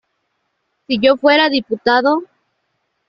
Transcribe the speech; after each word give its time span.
Si 0.87 0.97
yo 0.97 1.15
fuera 1.15 1.47
diputado... 1.47 2.23